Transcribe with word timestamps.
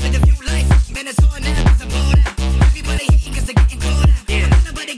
niggas 0.00 0.39